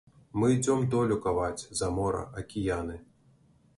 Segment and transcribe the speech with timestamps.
[0.43, 2.95] Мы ідзём долю каваць, за мора, акіяны.